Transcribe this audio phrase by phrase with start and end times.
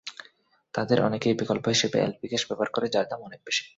[0.73, 3.63] তাদের অনেকেই বিকল্প হিসেবে এলপি গ্যাস ব্যবহার করে, যার দাম অনেক বেশি।